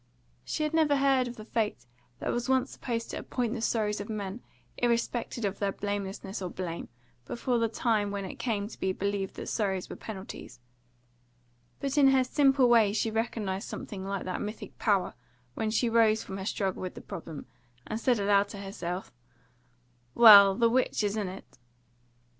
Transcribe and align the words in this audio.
She 0.43 0.63
had 0.63 0.73
never 0.73 0.95
heard 0.97 1.27
of 1.27 1.35
the 1.35 1.45
fate 1.45 1.85
that 2.17 2.31
was 2.31 2.49
once 2.49 2.71
supposed 2.71 3.11
to 3.11 3.19
appoint 3.19 3.53
the 3.53 3.61
sorrows 3.61 4.01
of 4.01 4.09
men 4.09 4.41
irrespective 4.79 5.45
of 5.45 5.59
their 5.59 5.71
blamelessness 5.71 6.41
or 6.41 6.49
blame, 6.49 6.89
before 7.27 7.59
the 7.59 7.67
time 7.69 8.09
when 8.09 8.25
it 8.25 8.37
came 8.39 8.67
to 8.67 8.79
be 8.79 8.93
believed 8.93 9.35
that 9.35 9.45
sorrows 9.45 9.91
were 9.91 9.95
penalties; 9.95 10.59
but 11.79 11.99
in 11.99 12.07
her 12.07 12.23
simple 12.23 12.67
way 12.67 12.93
she 12.93 13.11
recognised 13.11 13.67
something 13.69 14.03
like 14.03 14.23
that 14.25 14.41
mythic 14.41 14.75
power 14.79 15.13
when 15.53 15.69
she 15.69 15.87
rose 15.87 16.23
from 16.23 16.39
her 16.39 16.45
struggle 16.47 16.81
with 16.81 16.95
the 16.95 17.01
problem, 17.01 17.45
and 17.85 17.99
said 17.99 18.19
aloud 18.19 18.47
to 18.49 18.57
herself, 18.57 19.11
"Well, 20.15 20.55
the 20.55 20.67
witch 20.67 21.03
is 21.03 21.15
in 21.15 21.27
it." 21.27 21.59